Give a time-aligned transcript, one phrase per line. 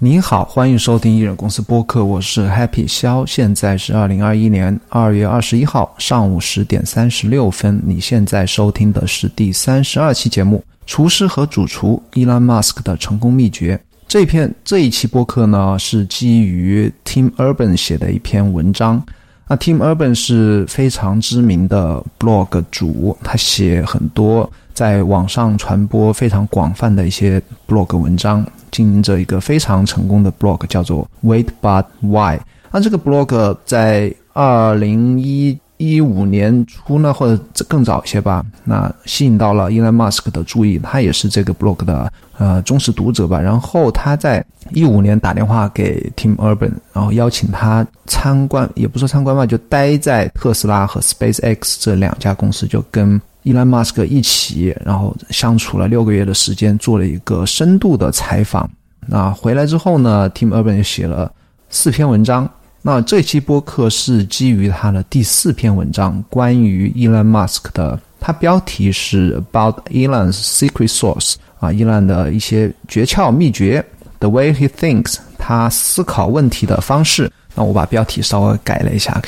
[0.00, 7.82] 你好，欢迎收听艺人公司播客，我是 Happy 肖，现在是二零二一年二月二十一号上午十点三十六分。
[7.84, 13.76] 你现在收听的是第三十二期节目《厨师和主厨伊 m 马斯克的成功秘诀》。
[14.06, 19.04] 这篇这一期播客呢，是基于 Tim Urban 写的一篇文章。
[19.48, 28.46] 那 Tim Urban 是非常知名的 blog 主，他写很多在网上传播非常广泛的一些 blog 文章。
[28.70, 32.38] 经营着一个非常成功的 blog，叫做 Wait But Why。
[32.70, 43.40] 那这个 blog 在二零一一五年初呢，或者更早一些吧，那吸引到了 Elon Musk 的注意，他也是这个 blog 的呃忠实读者吧。
[43.40, 53.20] 然后他在一五年打电话给 Tim Urban，然后邀请他参观，也不说参观吧，就待在特斯拉和 SpaceX 这两家公司，就跟。
[53.44, 58.68] 伊兰马斯克一起，然后相处了六个月的时间，做了一个深度的采访。
[59.06, 61.32] 那回来之后呢，Tim Urban 就写了
[61.70, 62.50] 四篇文章。
[62.80, 67.98] 那这期播客是基于他的第四篇文章，关于伊兰马斯克的。
[68.20, 73.84] 它标题是 About Elon's Secret Source 啊，伊兰的一些诀窍秘诀
[74.18, 77.30] ，The way he thinks，他思考问题的方式。
[77.54, 79.20] 那我把标题稍微改了一下，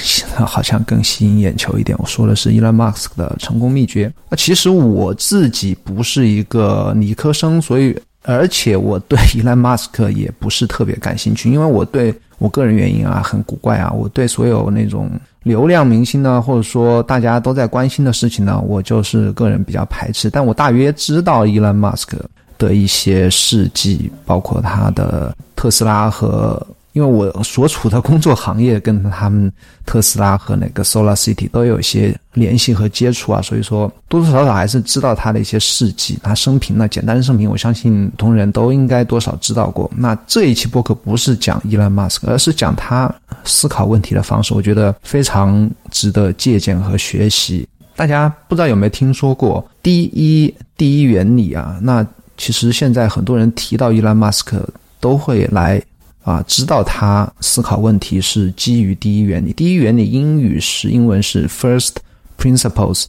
[0.44, 1.96] 好像更吸引眼球一点。
[2.00, 4.12] 我说的是 Elon Musk 的成功秘诀。
[4.28, 15.10] 那其实我自己不是一个理科生，所以而且我对伊兰·马斯克也不是特别感兴趣，因为我对我个人原因啊很古怪啊，我对所有那种
[15.42, 20.28] 流量明星呢，或者说大家都在关心的事情呢，我就是个人比较排斥。
[20.28, 22.18] 但我大约知道伊兰·马斯克
[22.58, 26.66] 的一些事迹，包括他的特斯拉和。
[26.92, 29.50] 因为我所处的工作行业跟他们
[29.86, 36.18] 特斯拉和那个 Solar City 都有一些联系和接触啊，所以说多多少少还是知道他的一些事迹。
[36.20, 39.88] 他生平呢，简单的生平，我相信同仁都应该多少知道过。
[39.96, 43.12] 那这一期播客不是讲伊兰马斯克，而是讲他
[43.44, 47.68] 思考问题的方式，我觉得非常值得借鉴和学习。
[47.94, 51.78] 大家不知道有没有听说过第一第一原理啊？
[51.80, 52.04] 那
[52.36, 54.68] 其实现在很多人提到伊兰马斯克
[54.98, 55.80] 都会来。
[56.22, 59.52] 啊，知道他思考问题是基于第一原理。
[59.52, 61.92] 第一原理英语是英文是 first
[62.38, 63.06] principles。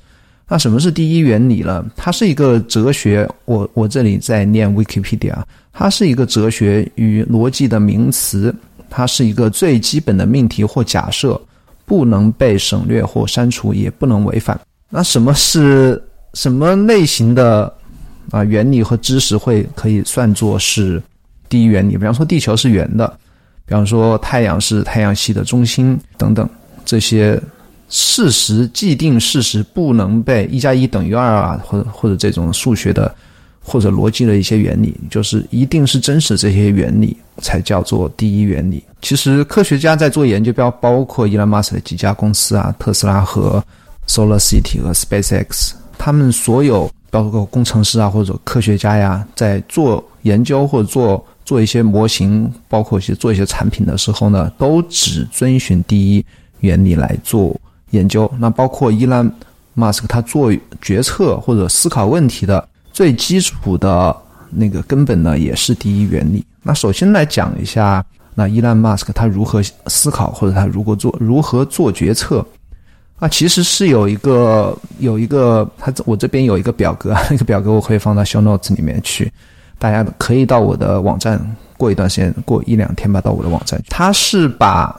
[0.47, 1.85] 那什么是第一原理呢？
[1.95, 3.29] 它是一个哲学。
[3.45, 5.41] 我我这里在念 Wikipedia，
[5.71, 8.53] 它是一个哲学与逻辑的名词。
[8.89, 11.39] 它是一个最基本的命题或假设，
[11.85, 14.59] 不能被省略或删除，也不能违反。
[14.89, 16.01] 那什么是
[16.33, 17.73] 什么类型的
[18.31, 21.01] 啊原理和知识会可以算作是？
[21.51, 23.05] 第一原理，比方说地球是圆的，
[23.65, 26.49] 比方说太阳是太阳系的中心等等，
[26.85, 27.37] 这些
[27.89, 33.13] 事实既定事实不能被一加一等于二啊，或者或者这种数学的
[33.61, 38.81] 或者逻辑的一些原理，就是一定是真实这些原理才叫做第一原理。
[39.01, 43.61] 其实科学家在做研究，包包括伊隆马斯的几家公司啊，特斯拉和
[44.07, 51.21] Solar City 和 SpaceX，他们所有包括工程师啊或者科学家呀，在做研究或者做。
[51.43, 56.25] 做一些模型，包括一些做一些产品的时候呢，都只遵循第一
[56.59, 57.55] 原理来做
[57.91, 58.31] 研究。
[58.39, 59.29] 那包括伊兰
[59.73, 64.15] 马斯克他做决策或者思考问题的最基础的
[64.49, 66.45] 那个根本呢，也是第一原理。
[66.61, 72.45] 那首先来讲一下，那伊兰马斯克他如何思考，或者他如果做如何做决策
[73.17, 79.31] 啊，其实是有一个有一个他我这边有一个表格， 那个表格我可以放到 show notes 里面去。
[79.81, 81.41] 大家可以到我的网站，
[81.75, 83.81] 过一段时间，过一两天吧，到我的网站。
[83.89, 84.95] 它是把，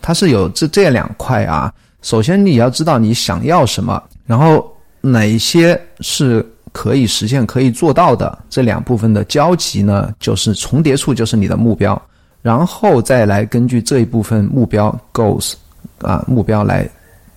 [0.00, 1.74] 它是有这这两块啊。
[2.00, 12.00] 首先你要知道你想要什么，然后哪些是可以实现、可以做到的，这两部分的交集呢，就是重叠处，就是你的目标。
[12.40, 15.54] 然后再来根据这一部分目标 goals
[16.02, 16.88] 啊目标来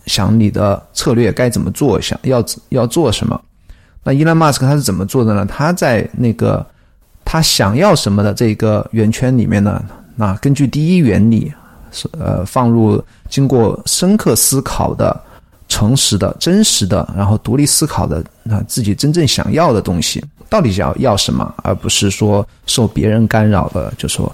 [0.05, 3.41] 想你的策略该怎么做，想要要做什么。
[4.07, 5.43] 那伊隆马斯克他是怎么做的呢？
[5.47, 6.63] 他在那个
[7.25, 9.83] 他想要什么的这个圆圈里面呢？
[10.15, 11.51] 那根据第一原理，
[11.91, 15.19] 是呃，放入经过深刻思考的、
[15.67, 21.51] 诚实的、真实的，然后独立思考的，那自己真正想要的东西，到底要要什么？
[21.63, 24.31] 而不是说受别人干扰的，就说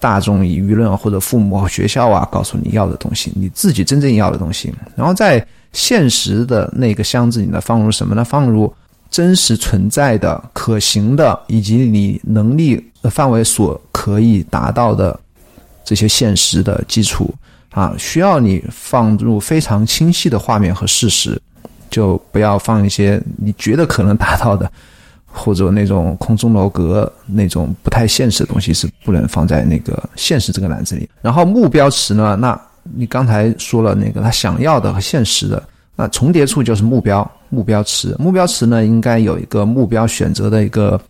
[0.00, 4.72] 大众以舆论或者父母、学校啊告诉你要的东西，你自己真正要的东西。
[4.96, 8.24] 然后在现实的那个箱子里呢，放入什么呢？
[8.24, 8.72] 放入。
[9.12, 15.20] 真实存在的、可行的，以及你能力范围所可以达到的
[15.84, 17.32] 这些现实的基础
[17.70, 21.40] 啊，需要你放入非常清晰的画面和事实，
[21.90, 24.70] 就不要放一些你觉得可能达到的，
[25.26, 31.06] 或者那种空中楼阁那种不太现实的东西是不能放在那个现实这个篮子里。
[31.20, 35.62] 然后目标词呢，那你刚才说了那个他想要的和现实的，
[35.94, 38.16] 那重叠处就是目标目标词。
[38.18, 41.00] 目标词呢，应该有一个目标选择的一个，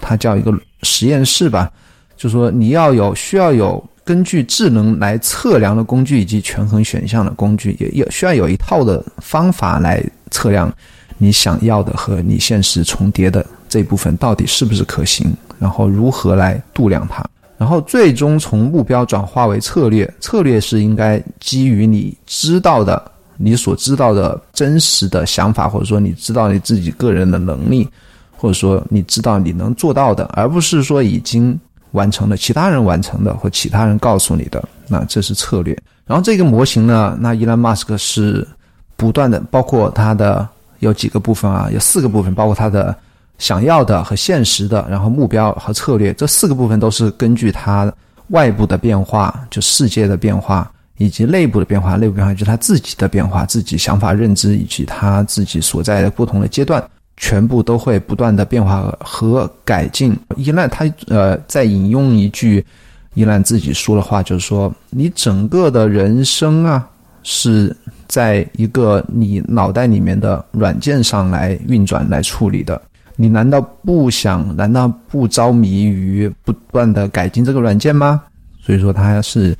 [0.00, 0.52] 它叫一个
[0.82, 1.70] 实验室吧，
[2.16, 3.82] 就说你要有需要有。
[4.06, 10.00] 根据智能来测量的工具以及权衡选项的工具，也也需要有一套的方法来
[10.30, 10.72] 测量
[11.18, 17.24] 你想要的和你现实重叠的这部分到底是不是可行，然后如何来度量它，
[17.58, 20.08] 然后最终从目标转化为策略。
[20.20, 27.88] 策略是应该基于你知道的、你所知道的真实的想法，或者说你知道你自己个人的能力，
[28.36, 31.58] 或者说你知道你能做到的，而不是说已经。
[31.92, 35.74] 完成的，其他人完成的或其他人告诉你的，那这是策略。
[36.04, 38.46] 然后这个模型呢，那伊兰马斯克是
[38.96, 40.46] 不断的，包括他的
[40.80, 42.94] 有几个部分啊，有四个部分，包括他的
[43.38, 47.90] 想要的和现实的，然后目标和策略，这四个部分都是根据他
[48.28, 56.82] 外部的变化，就世界的变化，以及内部的变化，内部变化就是他自己的变化，自己想法认知以及他自己所在的不同的阶段。
[57.18, 60.14] 全部都会不断的变化和改进。
[60.36, 62.62] 伊兰他呃，在引用一句
[63.14, 66.86] 伊兰自己说的话，就是说，你整个的人生啊，
[67.22, 67.74] 是
[68.06, 72.78] 在一个你脑袋里面的软件上来运转来处理的。
[73.16, 74.54] 你难道不想？
[74.54, 78.24] 难道不着迷于不断的改进这个软件吗？
[78.60, 79.56] 所以说，他是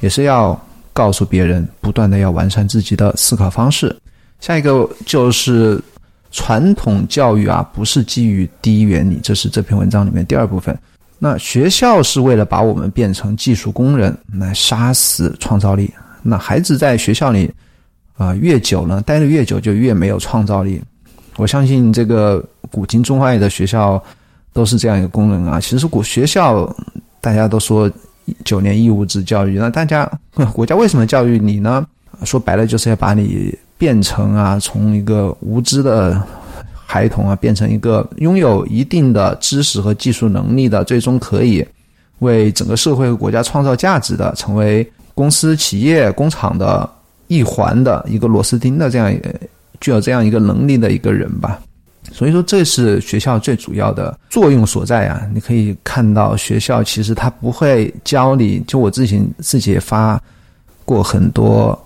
[0.00, 0.60] 也是要
[0.98, 3.94] 告诉别人，不断的要完善自己的思考方式。
[4.40, 5.80] 下一个就是。
[6.30, 10.78] 传统教育啊，不是基于第一原理，这是这篇文章里面第二部分。
[11.18, 15.90] 那学校是为了把我们变成技术工人，来杀死创造力。
[16.22, 17.50] 那孩子在学校里
[18.18, 20.78] 啊，越久呢，待的越久，就越没有创造力。
[21.38, 24.00] 我相信这个古今中外的学校
[24.52, 25.58] 都是这样一个功能啊。
[25.58, 26.70] 其实古学校
[27.22, 27.90] 大家都说
[28.44, 30.10] 九年义务制教育，那大家
[30.52, 31.86] 国家为什么教育你呢？
[32.24, 33.56] 说白了就是要把你。
[33.78, 36.20] 变成啊，从一个无知的
[36.84, 41.64] 孩童啊，变成一个拥有一定的知识和技术能力的，最终可以
[42.18, 44.84] 为整个社会和国家创造价值的，成为
[45.14, 46.90] 公司、企业、工厂的
[47.28, 49.14] 一环的一个螺丝钉的这样
[49.80, 51.60] 具有这样一个能力的一个人吧。
[52.12, 55.26] 所以说，这是学校最主要的作用所在啊。
[55.32, 60.20] 你可以看到，学校其实他不会教你，就我自己自己也发
[60.84, 61.78] 过很多。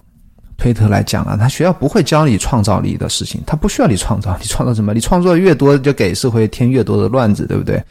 [0.59, 4.95] 推特来讲啊，他学校不会教你创造力的事情，他不需要你创造，你创造什么？
[4.95, 7.83] 你创作越多，就给社会添越多的乱子，对不对？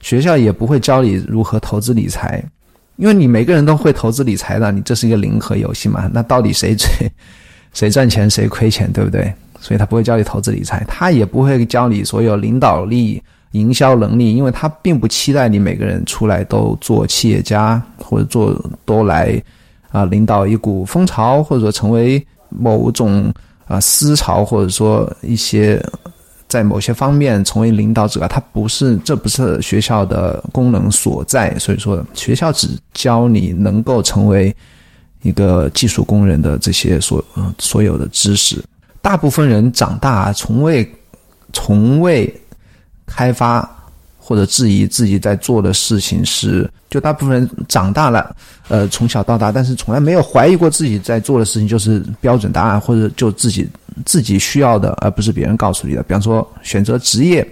[0.00, 2.42] 学校也不会教你如何投资理财，
[2.96, 6.08] 因为你每个人都会投资理财的，你这是一个零和游戏嘛？
[6.14, 7.12] 那到底谁谁
[7.74, 9.30] 谁赚钱谁亏钱，对不对？
[9.64, 13.20] 所以他不会教你投资理财，他也不会教你所有领导力、
[13.52, 19.42] 营销能力，因为他并不期待你每个人出来都做企业家或者做都来。
[19.94, 23.32] 啊，领导一股风潮，或者说成为某种
[23.68, 25.80] 啊思潮，或者说一些
[26.48, 31.56] 在某些方面成为领导者，他不是，这不是学校的功能所在。
[31.60, 34.52] 所以说，学校只教你能够成为
[35.22, 37.24] 一个技术工人的这些所
[37.60, 38.60] 所有的知识。
[39.04, 40.90] 大部分人长大从未
[41.52, 42.34] 从未
[43.04, 43.70] 开发。
[44.26, 48.34] 或者质疑自己在做的事情是，就大部分人长大了，
[48.68, 53.68] 呃，从小到大，但是从来没有怀疑过自己在做的事情就是标准答案，或者就自己
[54.06, 56.02] 自己需要的，而不是别人告诉你的。
[56.04, 57.46] 比方说选择职业，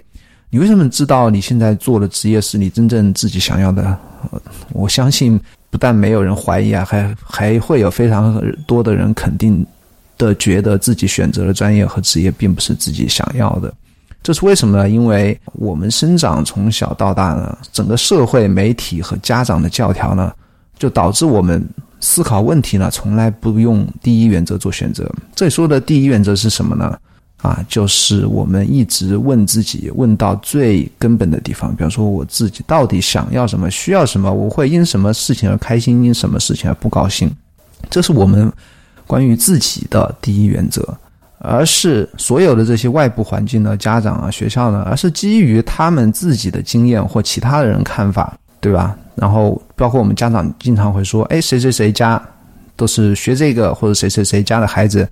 [0.48, 3.94] 你为什么知道你现在做的职业是你真正自己想要的？
[4.72, 9.62] 我相信不但没有人怀疑啊，还还会有非常多的人肯定
[10.26, 13.72] 的觉得自己选择的专业和职业并不是自己想要的。
[14.22, 14.88] 这是为什么呢？
[14.88, 20.32] 因为我们生长从小到大呢，整个社会、媒体和家长的教条呢，
[20.78, 21.60] 就导致我们
[22.00, 25.10] 思考问题呢，从来不用第一原则做选择。
[25.34, 26.96] 这里说的第一原则是什么呢？
[27.38, 31.74] 啊，就是我们一直问自己，问到最根本的地方。
[31.74, 34.32] 比方说，我自己到底想要什么，需要什么？
[34.32, 37.28] 我会因什么事情而开心，因什么事情而不高兴？
[37.90, 38.52] 这是我们
[39.12, 40.82] 关于自己的第一原则。
[41.44, 48.96] 而是所有的这些外部环境呢，家长啊、学校呢，而是基于他们自己的经验或其他的人看法，对吧？
[49.16, 52.22] 然后包括我们家长经常会说：“哎，谁谁谁家
[52.76, 55.06] 都是学这个，或者谁谁谁家的孩子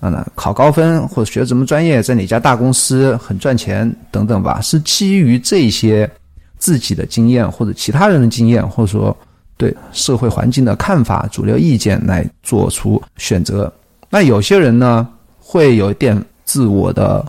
[0.00, 6.10] 啊，考高分或者学什么专业，在哪家大公司很赚钱等等吧。”是基于这些
[6.56, 9.14] 自己的经验或者其他人的经验，或者说
[9.58, 13.70] 对社会环境的看法、主流意见来做出选择。
[14.08, 15.06] 那有些人呢？
[15.50, 17.24] 会有一点自我的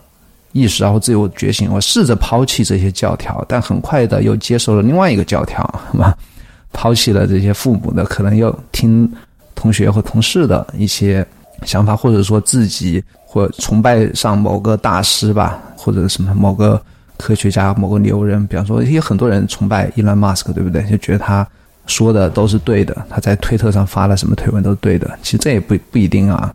[0.51, 6.13] 意识啊或自由觉醒，我试着抛弃这些教条，但很快的又接受了另外一个教条，是吧？
[6.74, 9.09] 抛弃了这些父母的，可能又听
[9.55, 11.25] 同学或同事的一些
[11.63, 16.81] 想法，或者说自己或崇拜上某个大师吧，或者什么某个
[17.15, 20.83] 科学家、某个牛人，比方说，有很多人崇拜伊兰马斯克，对不对？
[20.83, 21.48] 就觉得他
[21.89, 25.19] 说的都是对的，他在推特上发了什么推文都是对的。
[25.22, 26.53] 其实这也不不一定啊。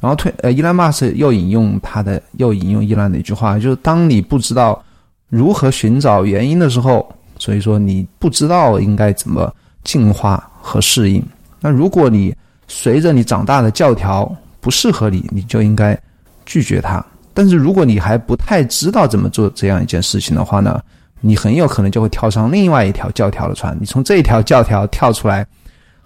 [0.00, 4.80] 然后推呃，伊兰马斯又引用他的，又引用伊兰的一句话，就是当你不知道
[5.28, 7.12] 如何寻找原因的时候。
[7.40, 11.24] 所以说，你不知道应该怎么进化和适应。
[11.60, 12.34] 那如果你
[12.66, 14.28] 随着你长大的教条
[14.60, 15.96] 不适合你，你就应该
[16.44, 17.00] 拒绝它。
[17.32, 20.82] 但是如果你还不太知道怎么做这样一件事情的话呢，
[21.20, 23.76] 你很有可能就会跳上另外一条教条的船。
[23.80, 25.46] 你从这一条教条跳出来，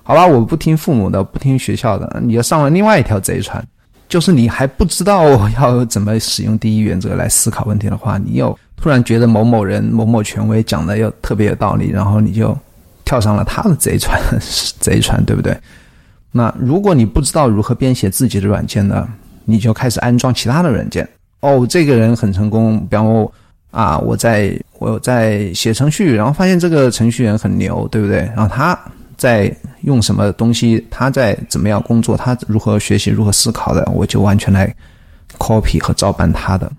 [0.03, 3.65] 好吧，我不听父母的，不听学校的，你要上了另外一条贼船。
[4.09, 5.25] 就是你还不知道
[5.59, 12.55] 要怎么使用第一原则来思考问题的话，你又突然觉得某某人、某某权威讲的又特别有道理，然后你就
[13.07, 14.21] 跳上了他的贼船，
[14.81, 15.57] 贼船，对不对？
[16.31, 19.09] 那如果你不知道如何编写自己的软件呢，
[19.47, 21.09] 你就开始安装其他的软件。
[21.41, 23.33] 哦，这个人很成功，比方说
[23.71, 28.19] 啊，我在我在写程序，然后发现这个程序员很牛，对不对？
[28.35, 28.79] 然后他。
[29.15, 30.85] 在用什么东西？
[30.91, 32.17] 他在怎么样工作？
[32.17, 33.09] 他如何学习？
[33.09, 33.89] 如何思考的？
[33.95, 34.75] 我就完全来
[35.39, 36.73] copy 和照搬他的，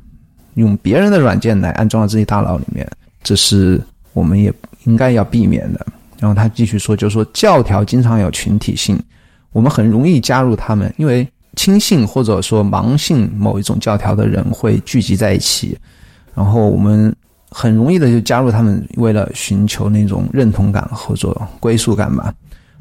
[0.55, 2.85] 用别人的软件来安装到自己大脑里面，
[3.23, 3.81] 这是
[4.11, 4.51] 我们也
[4.83, 5.85] 应该要避免的。
[6.19, 9.01] 然后他继续说，就是说教条经常有群体性，
[9.53, 15.77] 我们很容易加入他们，因为轻信或者说盲信某一种教条的人会聚集在一起，
[16.35, 17.15] 然后我们。
[17.55, 22.33] 很容易的就加入他们，为了寻求那种认同感或者归属感吧。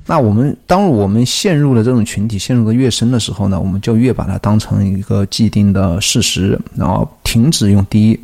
[0.07, 8.19] 那我们当我们陷入了这种群体，陷入的越深的时候呢，我们就越把它当成一个既定的事实，然后停止用第一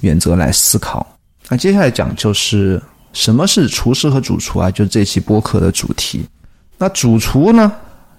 [0.00, 1.06] 原则来思考。
[1.48, 2.82] 那接下来讲就是
[3.12, 4.70] 什么是厨师和主厨啊？
[4.72, 6.26] 就是这期播客的主题。
[6.76, 7.72] 那主厨呢，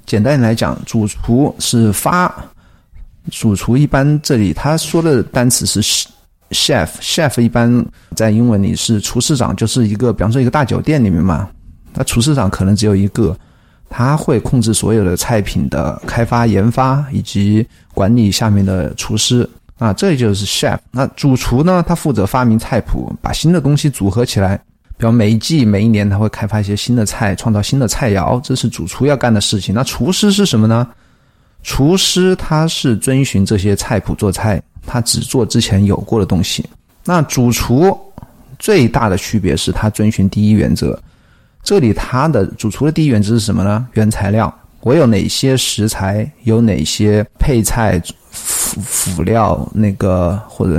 [0.06, 2.34] 简单来讲，主厨是发，
[3.30, 6.08] 主厨一般这里他说的单词是。
[6.54, 11.50] Chef，chef 一般在英文里是厨师长，就是一个，比方说一个大酒店里面嘛，
[11.94, 13.36] 那厨师长可能只有一个，
[13.90, 20.78] 他会控制所有的菜品的开发、研发以及管理下面的厨师啊，这就是 chef。
[20.92, 24.56] 那主厨呢，他负责发明菜谱，把新的东西组合起来，
[24.98, 29.74] 比方每一季、每一年他会开发一些新的菜，创造新的菜肴，这是主厨要干的事情。
[29.76, 30.88] 那厨师是什么呢？
[31.64, 34.62] 厨师他是遵循这些菜谱做菜。
[34.86, 36.62] 他只做之前有过的东西。
[37.06, 37.98] 那主厨
[38.60, 41.02] 最大的区别是他遵循第一原则。
[41.64, 43.88] 这里他的主厨的第一原则是什么呢？
[43.94, 47.98] 原材料，我有哪些食材，有哪些配菜、
[48.30, 50.78] 辅辅料，那个或者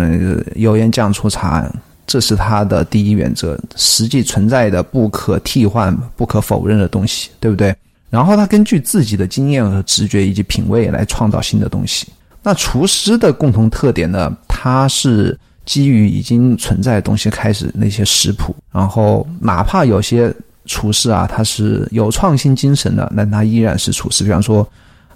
[0.57, 1.67] 油盐酱醋茶，
[2.07, 3.59] 这是他的第一原则。
[3.75, 7.75] 实际存在的、不可替换、不可否认的东西，对不对？
[8.15, 12.07] 然后他根据自己的经验和直觉以及品味来创造新的东西。
[12.45, 14.33] 那厨师的共同特点呢？
[14.47, 20.33] 他是基于已经存在的东西开始那些食谱，然后哪怕有些
[20.67, 24.23] 厨师啊，他是有创新精神的，那他依然是厨师。
[24.23, 24.65] 比方说，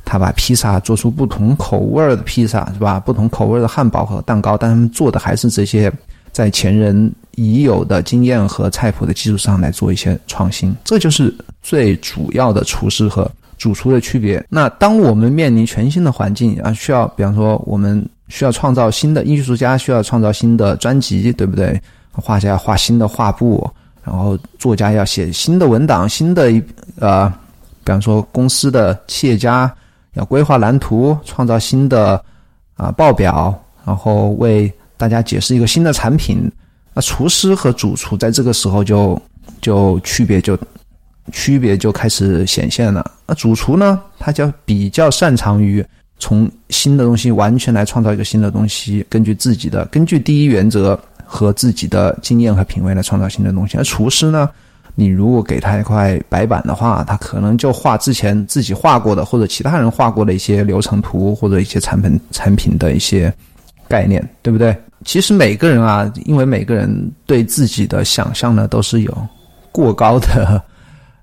[0.05, 2.99] 他把披萨做出不同口味的披萨，是吧？
[2.99, 5.93] 不同口味的汉堡和蛋糕，但他们做的还是这些
[6.39, 10.73] 在前人已有的经验和菜谱的基础上来做一些创新。
[10.85, 13.29] 这就是最主要的厨师和。
[13.59, 14.47] 主厨的区别。
[14.49, 21.83] 那当我们面临全新的环境啊，需要，比方说，我们需要创造新的艺术家，需要创造新的专辑，对不对？
[22.13, 23.69] 画家要画新的画布，
[24.05, 26.63] 然后作家要写新的文档，新的一
[27.01, 27.29] 呃，
[27.83, 29.75] 比方说公司的企业家
[30.15, 32.25] 要规划蓝图，创造新的
[32.77, 33.53] 啊报表，
[33.85, 36.51] 然后为大家解释一个新的产品。
[36.93, 39.19] 那厨师和主厨在这个时候就
[39.63, 40.59] 就区别就。
[41.31, 43.05] 区别就开始显现了。
[43.27, 45.85] 那主厨呢，他就比较擅长于
[46.19, 53.77] 从新的东西完全来创造一个新的东西，根据自己的根据第一原则和自己的经验和品味来创造新的东西。
[53.77, 54.49] 而厨师呢，
[54.95, 63.31] 你如果给他一块白板的话，他可能就画之前自己画过的或者其他人画过的一些流程图或者一些产品产品的一些
[63.87, 64.75] 概念，对不对？
[65.09, 69.29] 其实每个人啊，因为每个人对自己的想象呢都是有
[69.73, 70.63] 过高的。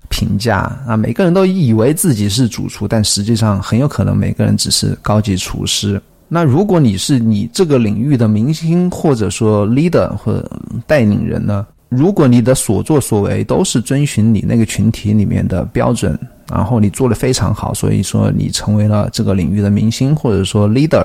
[0.08, 6.00] 评价啊，每个人都以为自己是主厨，但实际上很有可能每个人只是高级厨师。
[6.26, 10.44] 那如果你是你这个领域的明星，或者说 leader 或
[10.84, 11.64] 带领人呢？
[11.88, 16.18] 如果你的所作所为都是遵循你那个群体里面的标准，
[16.50, 21.04] 然后你做的非常好，所以说你成为了这个领域的明星，或者说 leader，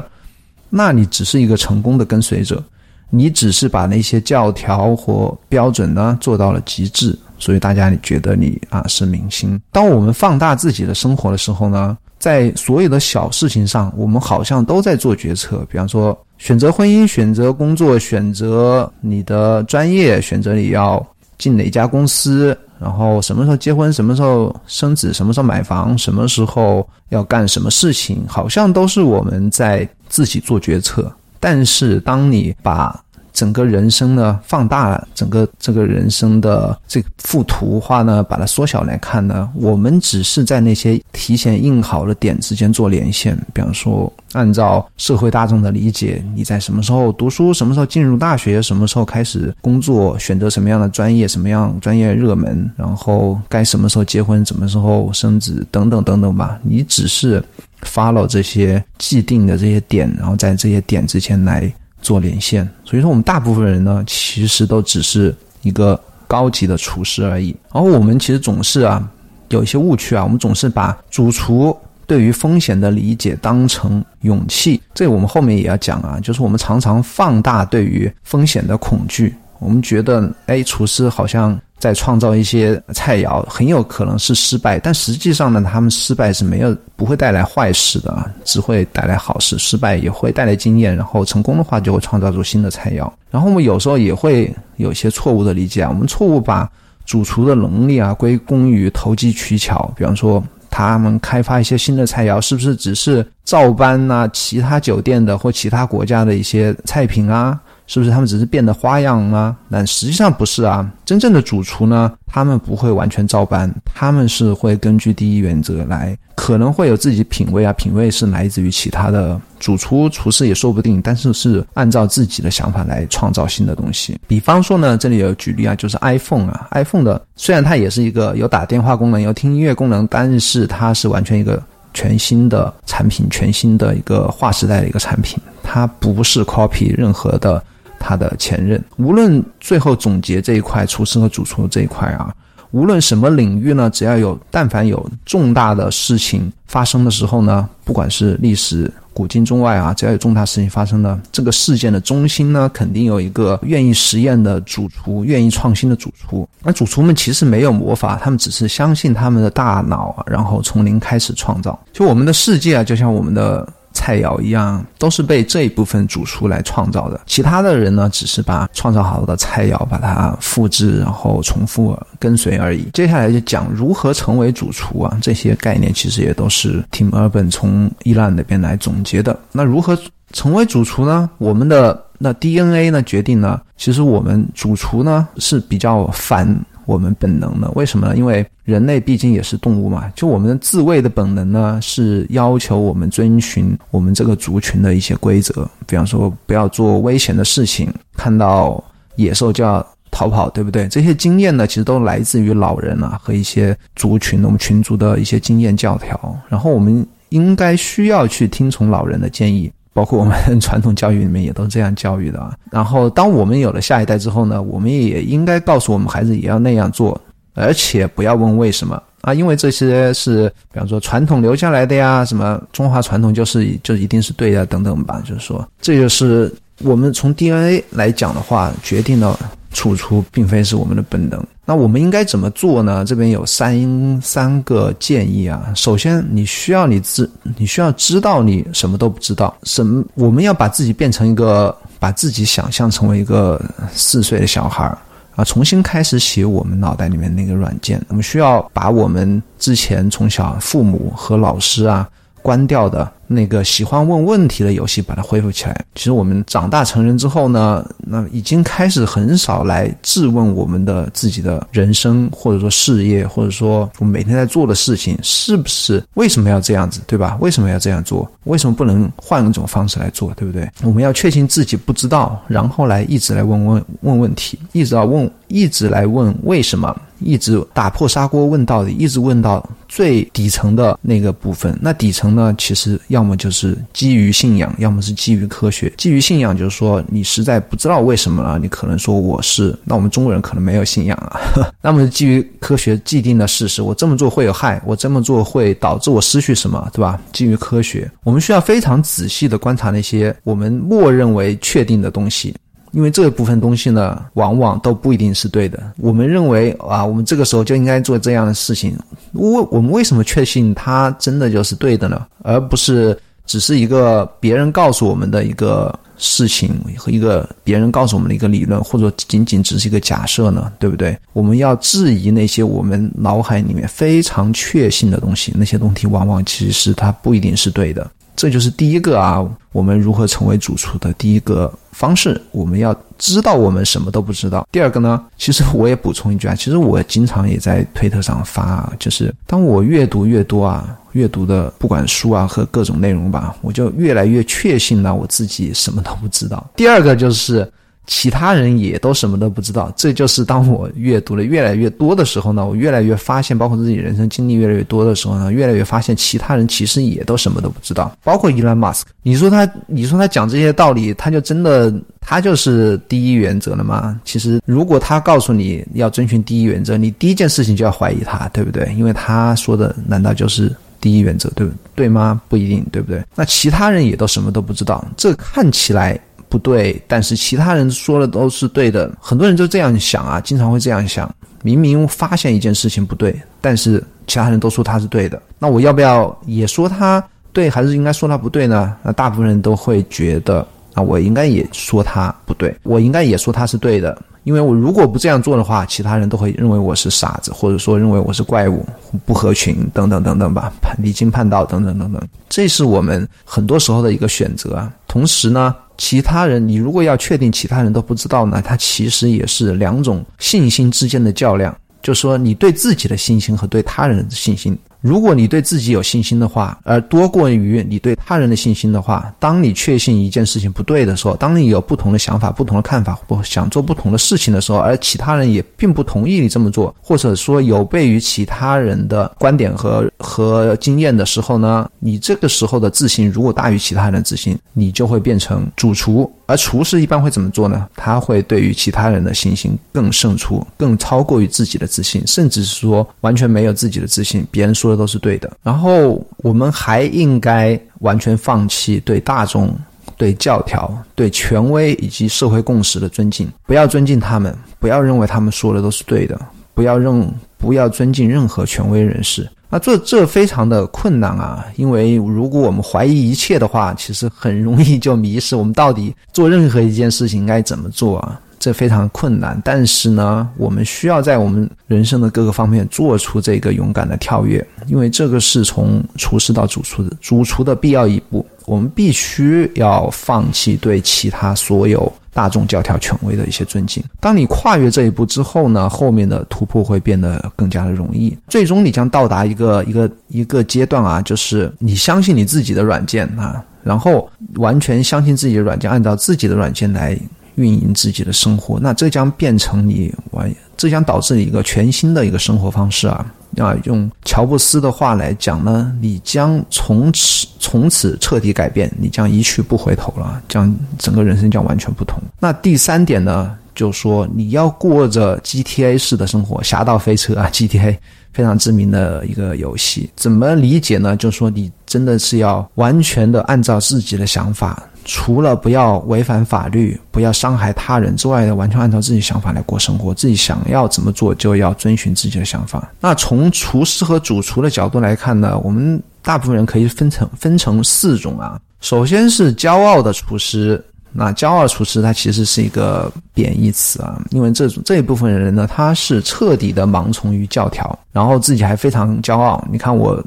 [0.71, 2.63] 那你只是一个成功的跟随者，
[3.09, 9.61] 你只是把那些教条或标准呢做到了极致，所以大家你觉得你啊是明星。
[9.71, 21.05] 当我们放大自己的生活的时候呢，在所有的小事情上，我们好像都在做决策，比方说选择婚姻、选择工作、选择你的专业、选择你要
[21.37, 22.57] 进哪家公司。
[22.81, 31.13] 然后什么时候结婚，什么时候生子，什么时候买房，什么时候要干什么事情，好像都是我们在自己做决策。
[31.39, 32.99] 但是当你把
[33.33, 43.37] 整个人生呢放大了，整个这个人生的这幅图画呢，把它缩小来看呢，我们只是在那些提前印好的点之间做连线。
[43.53, 56.59] 比方说，按照社会大众的理解，你在什么时候读书，什么时候进入大学，什么时候开始工作，选择什么样的专业，什么样专业热门，然后该什么时候结婚，什么时候生子，等等等等吧。
[56.63, 57.43] 你只是
[57.83, 61.71] follow 这些既定的这些点，然后在这些点之间来。
[62.01, 67.55] 做连线，所以说我们大部分人呢，其实都只是一个高级的厨师而已。
[67.73, 69.07] 然后我们其实总是啊，
[69.49, 74.81] 有一些误区啊，我们总是把主厨对于风险的理解当成勇气。
[74.93, 79.35] 这我们后面也要讲啊，就是我们常常放大对于风险的恐惧。
[79.59, 81.59] 我们觉得，哎，厨师好像。
[81.81, 89.57] 在创造一些菜肴，很有可能是失败，但实际上呢，他们失败是没有不会带来坏事的，只会带来好事。
[89.57, 93.11] 失败也会带来经验，然后成功的话就会创造出新的菜肴。
[93.31, 96.69] 然后我们有时候也会有些错误的理解，我们错误把
[97.03, 107.59] 主厨的能力啊归功于投机取巧，比方说他们开发一些新的菜肴，是不是只是照搬啊其他酒店的或其他国家的一些菜品啊？
[107.91, 109.57] 是不是他们只是变的花样吗？
[109.69, 110.89] 但实际上不是啊。
[111.03, 124.17] 真正的主厨呢，他们不会完全照搬，他们是会根据第一原则来，可能会有自己品味啊，品味是来自于其他的主厨、厨师也说不定，但是是按照自己的想法来创造新的东西。
[124.25, 131.61] 比方说呢，这里有举例啊，就是 iPhone 啊，iPhone 的虽然它也是一个有打电话功能、有听音乐功能，但是它是完全一个
[131.93, 137.61] 全新的产品，全新的一个划时代的一个产品，它不是 copy 任何的。
[138.01, 142.33] 他的前任，无论最后总结这一块厨师和主厨这一块啊，
[142.71, 156.47] 无论什么领域呢，只要有但凡有重大的事情发生的时候呢，不管是历史古今中外啊，只要有重大事情发生呢，这个事件的中心呢，肯定有一个愿意实验的主厨，愿意创新的主厨。
[156.63, 161.77] 那主厨们其实没有魔法，他们只是相信他们的大脑，然后从零开始创造。
[161.93, 163.67] 就我们的世界啊，就像我们的。
[164.01, 167.21] 菜肴一样，都是被这一部分主厨来创造的。
[167.27, 172.89] 其他的人呢，只是把创造好的菜肴把它复制，然后重复跟随而已。
[172.93, 179.37] 接下来就讲如何成为主厨啊，这些概念其实也都是 Tim Urban 从伊朗那边来总结的。
[179.51, 179.95] 那如何
[180.33, 181.29] 成为主厨呢？
[181.37, 186.47] 我们的那 DNA 呢决定呢，其实我们主厨呢是比较反。
[186.85, 187.71] 我们本能呢？
[187.75, 188.15] 为什么呢？
[188.15, 190.11] 因为人类毕竟也是动物嘛。
[190.15, 195.69] 就我们自卫的本能呢，是要求我们遵循我们这个族群的一些规则。
[195.85, 198.83] 比方说，不要做危险的事情，看到
[199.15, 200.87] 野兽就要逃跑，对不对？
[200.87, 206.37] 这些经验呢，其实都来自于老人啊和一些族群，我们群族的一些经验教条。
[206.49, 209.71] 然后，我们应该需要去听从老人的建议。
[209.93, 212.55] 包括我们传统教育里面也都这样教育的啊。
[212.71, 217.19] 然后，当我们有了下一代之后呢，我们也应该告诉我们孩子也要那样做，
[217.53, 225.21] 而且不要问为什么啊，因为这些是比方说传统留下来的呀，什么中华传统就是就一定是对的等等吧。
[225.25, 226.51] 就是说，这就是
[226.83, 229.37] 我们从 DNA 来讲的话，决定了
[229.71, 231.43] 处处并非是我们的本能。
[231.65, 233.05] 那我们应该怎么做呢？
[233.05, 235.71] 这边有三三个建议啊。
[235.75, 239.55] 首先，你需要你自，你需要知道你什么都不知道。
[239.63, 240.03] 什么？
[240.15, 244.97] 我们要把自己变成一个，把自己想象成为一个四岁的小孩儿
[245.35, 248.03] 啊，重新开始写我们脑袋里面那个软件。
[248.09, 252.07] 我们需要把我们之前从小父母和老师啊
[252.41, 253.09] 关掉的。
[253.31, 255.85] 那个喜欢问问题的游戏，把它恢复起来。
[255.95, 267.37] 其实我们长大成人之后呢，那已经开始很少来质问我们的自己的人生，或者说事业，或者说我们每天在做的事情，是不是为什么要这样子，对吧？
[267.39, 268.29] 为什么要这样做？
[268.43, 270.69] 为什么不能换一种方式来做，对不对？
[270.83, 281.77] 我们要确信自己不知道，然后来一直来问问问问题，一直要问，一直来问为什么，一直打破砂锅问到底，一直问到最底层的那个部分。
[281.81, 283.20] 那底层呢，其实要。
[283.21, 285.93] 要么就是基于信仰，要么是基于科学。
[285.95, 291.39] 基于信仰就是说你实在不知道为什么了，你可能说我是，那我们中国人可能没有信仰啊。
[291.83, 297.21] 那么基于科学既定的事实，我这么做会有害，我这么做会导致我失去什么，对吧？
[297.31, 302.55] 基于科学，我们需要非常仔细的观察那些我们默认为确定的东西。
[302.91, 305.81] 因为这部分东西呢，往往都不一定是对的。
[305.97, 308.97] 我们认为啊，我们这个时候就应该做这样的事情。
[309.33, 312.25] 我我们为什么确信它真的就是对的呢？
[312.43, 320.71] 而不是只是一个别人告诉我们的一个事情和一个别人告诉我们的一个理论，或者仅仅只是一个假设呢？
[320.77, 321.17] 对不对？
[321.33, 328.09] 我们要质疑那些我们脑海里面非常确信的东西，那些东西往往其实它不一定是对的。
[328.35, 332.41] 这就是第一个啊，我们如何成为主厨的第一个方式。
[332.51, 334.67] 我们要知道我们什么都不知道。
[334.71, 346.65] 第二个呢，其实我也补充一句啊，其实我经常也在推特上发，就是当我阅读越多啊，阅读的不管书啊和各种内容吧，我就越来越确信了我自己什么都不知道。
[346.75, 347.69] 第二个就是。
[348.13, 359.11] 其他人也都什么都不知道，这就是当我阅读的越来越多的时候呢，我越来越发现，包括自己人生经历越来越多的时候呢，越来越发现其他人其实也都什么都不知道，包括伊兰马斯克。
[359.23, 364.19] 你说他，你说他讲这些道理，他就真的他就是第一原则了吗？
[364.25, 368.93] 其实，如果他告诉你要遵循第一原则，你第一件事情就要怀疑他，对不对？
[368.97, 370.69] 因为他说的难道就是
[370.99, 372.41] 第一原则，对不对吗？
[372.49, 373.23] 不一定，对不对？
[373.35, 376.19] 那其他人也都什么都不知道，这看起来。
[376.51, 379.09] 不对，但是其他人说的都是对的。
[379.21, 381.33] 很多人就这样想啊，经常会这样想。
[381.63, 388.97] 明明发现一件事情不对，但是其他人都说他是对的，那我要不要也说他对，还是应该说他不对呢？
[389.01, 394.21] 那大部分人都会觉得，啊，我应该也说他不对，我应该也说他是对的。
[394.43, 398.83] 因为我如果不这样做的话，其他人都会认为我是傻子，或者说认为我是怪物、
[399.23, 402.19] 不合群等等等等吧，离经叛道等等等等。
[402.49, 404.91] 这是我们很多时候的一个选择啊。
[405.07, 414.75] 同时呢，其他人你如果要确定其他人都不知道呢，它其实也是两种信心之间的较量，就说你对自己的信心和对他人的信心。
[415.01, 436.31] 如果你对自己有信心的话，而多过于你对他人的信心的话，当你确信一件事情不对的时候，当你有不同的想法、不同的看法，或想做不同的事情的时候，而其他人也并不同意你这么做，或者说有悖于其他人的观点和和经验的时候呢，你这个时候的自信如果大于其他人的自信，你就会变成主厨。
[436.45, 437.87] 而厨师一般会怎么做呢？
[437.95, 445.49] 他会对于其他人的信心更胜出，更超过于自己的自信，甚至是说完全没有自己的自信，别人说的都是对的。
[445.63, 449.73] 然后我们还应该完全放弃对大众、
[450.17, 456.39] 对教条、对权威以及社会共识的尊敬，不要尊敬他们，不要认为他们说的都是对的，
[456.73, 459.49] 不要认，不要尊敬任何权威人士。
[459.73, 465.55] 那这这非常的困难啊，因为如果我们怀疑一切的话，其实很容易就迷失。
[465.55, 468.37] 我们到底做任何一件事情应该怎么做啊？
[468.61, 469.61] 这非常困难。
[469.65, 478.45] 但是呢，我们需要在我们人生的各个方面做出这个勇敢的跳跃，因为这个是从厨师到主厨的主厨的必要一步。
[478.65, 482.09] 我们必须要放弃对其他所有。
[482.33, 484.01] 大众教条权威的一些尊敬。
[484.21, 488.33] 当你跨越这一步之后呢，后面的突破会变得更加的容易。
[488.47, 497.19] 最终，你将到达一个一个一个阶段啊，就是你相信你自己的软件啊，然后完全相信自己的软件，按照自己的软件来
[497.55, 498.79] 运营自己的生活。
[498.79, 503.25] 那这将变成你完，这将导致一个全新的一个生活方式啊。
[503.57, 512.17] 啊，用乔布斯的话来讲呢，你将从此从此彻底改变，你将一去不回头了，将整个人生将完全不同。
[512.39, 517.97] 那第三点呢，就说你要过着 GTA 式的生活，《侠盗飞车》啊，GTA
[518.31, 521.17] 非常知名的一个游戏，怎么理解呢？
[521.17, 524.81] 就说你真的是要完全的按照自己的想法。
[525.05, 530.13] 除了不要违反法律、不要伤害他人之外的，完全按照自己想法来过生活。
[530.13, 532.89] 自己想要怎么做，就要遵循自己的想法。
[532.99, 535.57] 那从厨师和主厨的角度来看呢？
[535.63, 538.59] 我们大部分人可以分成分成四种啊。
[538.79, 540.83] 首先是骄傲的厨师。
[541.13, 549.61] 那骄傲厨师，他其实是一个贬义词啊，因为这种这一部分人呢，他是彻底的盲从于教条，然后自己还非常骄傲。
[549.71, 550.23] 你看我。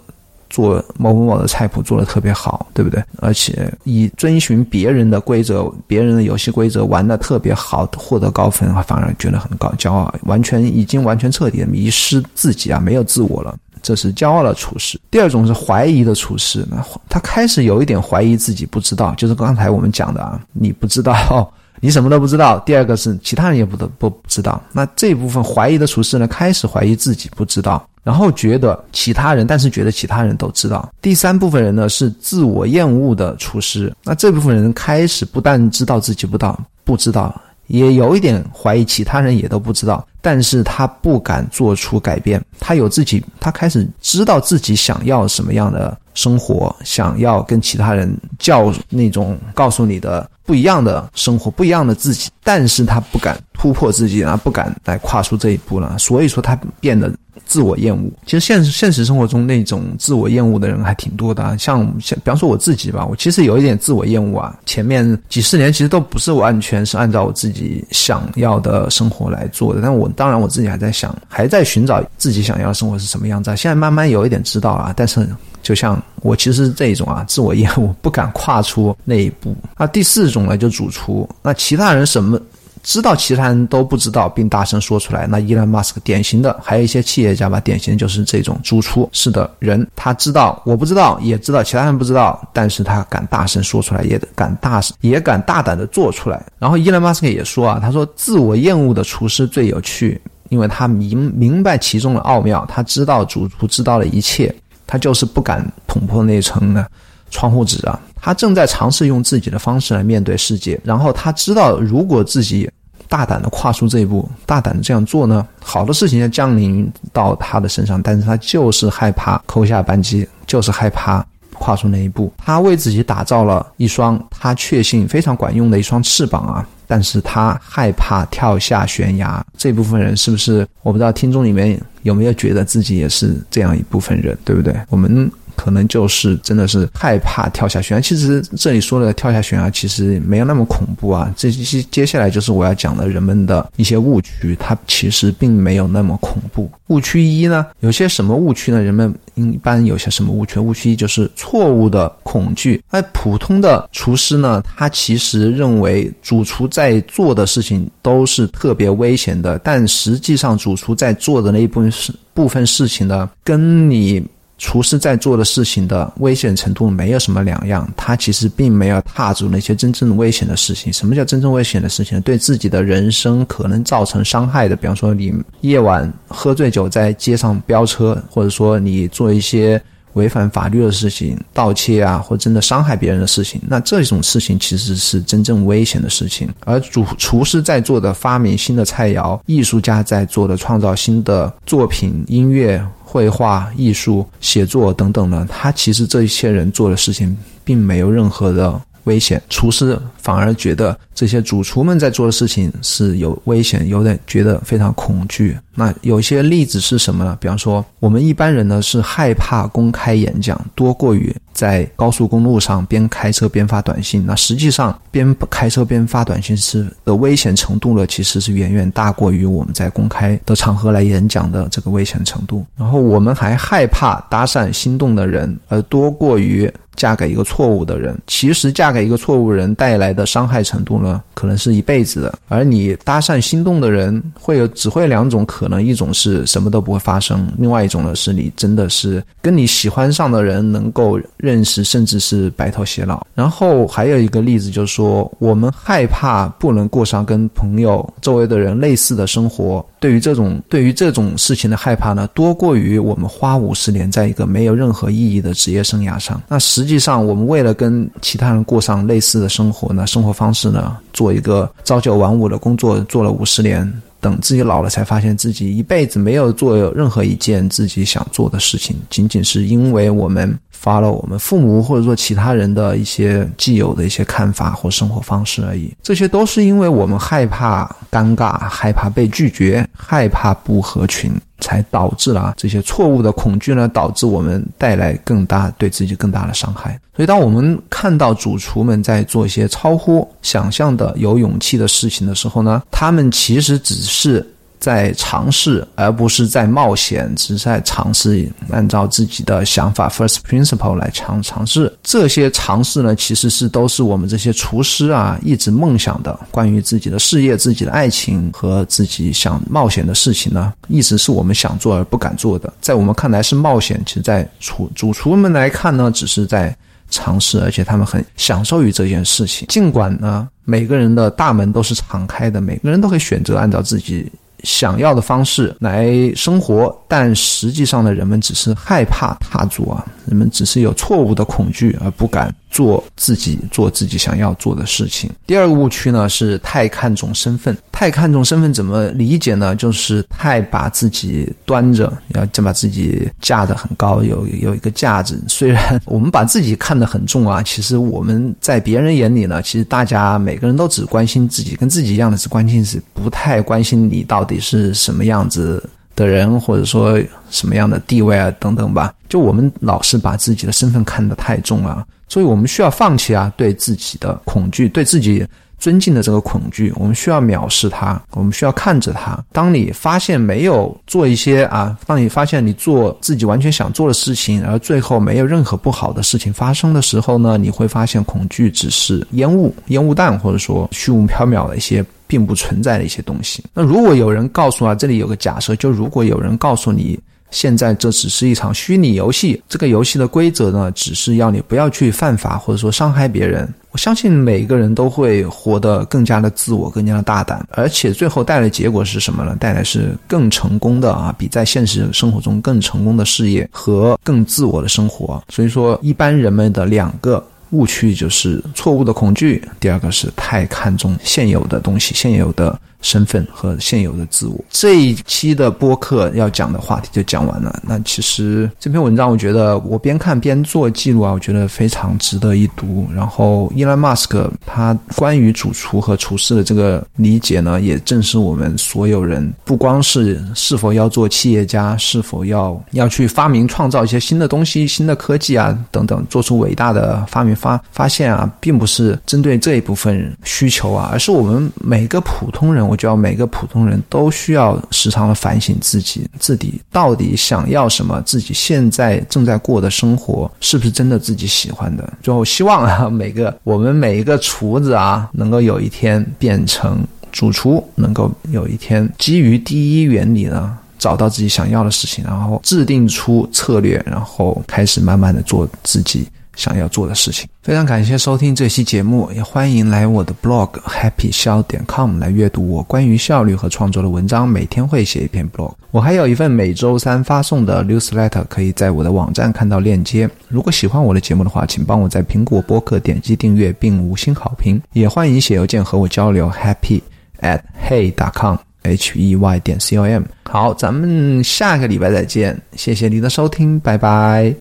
[0.54, 3.02] 做某某某的菜谱做的特别好，对不对？
[3.16, 13.56] 而且以遵循别人的规则、别人的游戏规则玩的特别好，获得高分，反而觉得很高骄傲，完全已经完全彻底的迷失自己啊，没有自我了。
[13.82, 14.96] 这是骄傲的厨师。
[15.10, 22.60] 第二种是怀疑的厨师，那他开始有一点怀疑自己不知道，就是刚才我们讲的啊，你不知道，你什么都不知道。
[22.60, 24.62] 第二个是其他人也不得不知道。
[24.72, 27.84] 那这部分怀疑的厨师呢，开始怀疑自己不知道。
[28.04, 30.88] 然后觉得其他人，但是觉得其他人都知道。
[31.02, 37.34] 第三部分人呢是自我厌恶的厨师，那这部分人开始不但知道自己不道不知道。
[37.68, 42.38] 也有一点怀疑，其他人也都不知道，但是他不敢做出改变。
[42.60, 53.34] 他有自己，他开始知道自己想要什么样的生活，想要跟其他人叫那种告诉你的不一样的生活，不一样的自己，但是他不敢
[53.64, 55.96] 突破自己啊，不敢来跨出这一步了。
[55.98, 57.11] 所以说他变得。
[57.46, 61.42] 自我厌恶，其实现实现实生活中那种自我厌恶的人还挺多的。
[61.59, 64.57] 像像比方说我自己吧，我其实有一点自我厌恶啊。
[64.64, 69.81] 前面几十年其实都不是完全是按照我自己想要的生活来做的。
[69.83, 73.50] 但我当然我自己还在想，还在寻找自己想要的生活是什么样子。
[73.50, 75.29] 啊现在慢慢有一点知道了，但是
[75.61, 79.55] 就像我其实这一种啊，自我厌恶不敢跨出那一步。
[79.77, 81.29] 那第四种呢，就主厨。
[81.42, 82.40] 那其他人什么？
[82.84, 85.26] 知道其他人都不知道，并大声说出来。
[85.26, 89.84] 那伊兰马斯克典型的，还有一些企业家吧，典型就是这种主厨式的人。
[89.96, 96.44] 他知道我不知道，也知道其他人不知道，但是他敢大声说出来，也敢大声， 也敢大胆的做出来。
[96.58, 100.20] 然后伊兰马斯克也说啊，他说自我厌恶的厨师最有趣，
[100.50, 104.54] 因为他明明白其中的奥妙，他知道主厨知道了一切，
[104.86, 106.86] 他就是不敢捅破那层呢
[107.34, 108.00] 窗户纸啊。
[108.22, 112.70] 他正在尝试用自己的方式来面对世界，然后他知道如果自己。
[113.06, 122.32] 大胆的跨出这一步，大胆的这样做呢，好的事情要降临到他的身上，但是他就是害怕扣下扳机，就是害怕跨出那一步。
[122.38, 129.44] 他为自己打造了一双他确信非常管用的一双翅膀啊，但是他害怕跳下悬崖。
[129.56, 130.66] 这部分人是不是？
[130.82, 134.74] 我不知道听众里面有没有觉得自己也是这样一部分人，对不对？
[134.88, 135.30] 我们。
[135.56, 138.00] 可能就是真的是害怕跳下悬崖。
[138.00, 141.32] 其实这里说的跳下悬崖，其实没有那么恐怖啊。
[141.36, 146.70] 这些接下来就是我要讲的人们的一些误区，它其实并没有那么恐怖。
[146.88, 148.82] 误区一呢，有些什么误区呢？
[148.82, 150.60] 人们一般有些什么误区？
[150.60, 152.82] 误区一就是错误的恐惧。
[152.90, 164.22] 那普通的厨师呢，他其实认为主厨在做的事情都是特别危险的，但实际上主厨在做的那一部分事部分事情呢，跟你。
[164.56, 170.92] 厨师在做的事情的危险程度没有什么两样，他其实并没有踏足那些真正危险的事情。
[170.92, 172.20] 什么叫真正危险的事情？
[172.20, 179.80] 对自己的人生可能造成伤害的，比方说你夜晚喝醉酒在街上飙车，或者说你做一些
[180.14, 186.48] 违反法律的事情，盗窃啊，或真的伤害别人的事情，那这种事情其实是真正危险的事情。
[186.61, 192.85] 而主厨师在做的发明新的菜肴，艺术家在做的创造新的作品、音乐。
[193.07, 199.40] 绘画、艺术、写作等等呢，他其实这一些人做的事情，并没有任何的危险。
[199.48, 205.56] 厨师反而觉得这些主厨们在做的事情是有危险，有点觉得非常恐惧。
[205.74, 207.36] 那有些例子是什么呢？
[207.40, 211.34] 比方说，我们一般人呢是害怕公开演讲，多过于。
[211.52, 222.66] 在高速公路上边开车边发短信，那实际上边开车边发短信是的危险程度呢，其实是远远大过于我们在公开的场合来演讲的这个危险程度。
[222.76, 228.16] 然后我们还害怕搭讪心动的人，而多过于嫁给一个错误的人。
[228.26, 232.38] 其实嫁给一个错误人带来的伤害程度呢，可能是一辈子的。
[232.48, 241.20] 而你搭讪心动的人，会有只会两种可能：一种是什么都不会发生，另外一种呢是你真的是跟你喜欢上的人能够。
[241.38, 249.85] 认识甚至是白头偕老，然后还有一个例子就是说，我们害怕不能过上跟朋友周围的人类似的生活。
[250.04, 256.38] 对于这种对于这种事情的害怕呢，多过于我们花五十年在一个没有任何意义的职业生涯上。
[256.46, 263.90] 那实际上，我们为了跟其他人过上类似的生活呢，生活方式呢，做一个朝九晚五的工作，做了五十年。
[264.20, 275.90] 等自己老了，才发现自己一辈子没有做任何一件自己想做的事情，仅仅是因为我们发了我们父母或者说其他人的一些既有的一些看法或生活方式而已。
[276.02, 281.32] 这些都是因为我们害怕尴尬，害怕被拒绝，害怕不合群。
[281.60, 287.00] 才导致了这些错误的恐惧呢，导致我们带来更大对自己更大的伤害。
[287.16, 294.46] 所以，当我们看到主厨们在做一些超乎想象的有勇气的事情的时候呢，他们其实只是。
[294.78, 301.90] 在尝试，而不是在冒险，只是在尝试，按照自己的想法 （first principle） 来尝尝试。
[302.02, 312.70] 这些尝试呢，其实是都是我们这些厨师啊一直梦想的，关于自己的事业、自己的爱情和自己想冒险的事情呢，一直是我们想做而不敢做的。
[312.82, 316.76] 在我们看来是冒险，其实，在厨主厨们来看呢，只是在
[317.08, 319.66] 尝试，而且他们很享受于这件事情。
[319.68, 324.30] 尽管呢，每个人的大门都是敞开的，每个人都可以选择按照自己。
[324.64, 335.30] 想要的方式来生活，但实际上呢，人们只是害怕踏足啊，人们只是有错误的恐惧而不敢做自己做自己想要做的事情。
[335.46, 339.76] 第二个误区呢是太看重身份，太看重身份怎么理解呢？
[339.76, 345.40] 就是太把自己端着，要就把自己架得很高，有有一个架子。
[345.46, 355.80] 虽然我们把自己看得很重啊，其实我们在别人眼里呢，其实大家每个人都只关心自己，跟自己一样的只关心是不太关心你到底是什么样子
[356.16, 359.14] 的人，或者说什么样的地位啊等等吧。
[359.34, 365.44] 就我们老是把自己的身份看得太重了，所以我们需要放弃啊对自己的恐惧，对自己。
[365.76, 369.38] 尊敬的这个恐惧，我们需要藐视它，我们需要看着它。
[369.52, 383.62] 当你发现没有做一些啊，当你发现你做自己完全想做的事情，而最后没有任何不好的事情发生的时候呢，你会发现恐惧只是烟雾、烟雾弹，或者说虚无缥缈的一些并不存在的一些东西。
[383.74, 387.18] 那如果有人告诉啊，这里有个假设，就如果有人告诉你。
[387.50, 393.72] 现在这只是一场虚拟游戏，这个游戏的规则呢，只是要你不要去犯法或者说伤害别人。
[393.92, 399.57] 我相信每个人都会活得更加的自我，更加的大胆，而且最后带来的结果是什么呢？
[399.61, 405.40] 带来是更成功的啊，比在现实生活中更成功的事业和更自我的生活。
[405.48, 412.76] 所以说，一般人们的两个误区就是错误的恐惧，第二个是太看重现有的东西，现有的。
[413.04, 417.82] 身份和现有的自我，这一期的播客要讲的话题就讲完了。
[417.86, 423.06] 那其实这篇文章，我觉得我边看边做记录啊，我觉得非常值得一读。
[423.14, 442.93] 然后，伊兰马斯克他关于主厨和厨师的这个理解呢，也正是我们所有人不光是是否要做企业家，是否要要去发明创造一些新的东西、新的科技啊等等，做出伟大的发明发发现啊，并不是针对这一部分需求啊，而是我们每个普通人。
[442.94, 452.12] 我觉得每个普通人都需要时常的反省自己，自己到底想要什么，自己现在正在过的生活是不是真的自己喜欢的。
[452.22, 466.28] 最后，希望啊，每个我们每一个厨子啊，能够有一天变成主厨，能够有一天基于第一原理呢，找到自己想要的事情，然后制定出策略，然后开始慢慢的做自己。
[466.56, 474.48] 想要做的事情，非常感谢收听这期节目，也欢迎来我的 blog happy 笑点 com 来阅读我关于效率和创作的文章。
[474.48, 480.28] 每天会写一篇 blog，我还有一份每周三发送的 newsletter，可以在我的网站看到链接。
[480.48, 484.80] 如果喜欢我的节目的话，请帮我在苹果播客点击订阅并五星好评。
[484.92, 487.00] 也欢迎写邮件和我交流 happy
[487.40, 490.22] at hey dot com h e y 点 c o m。
[490.42, 494.52] 好，咱们下个礼拜再见，谢谢您的收听，拜拜。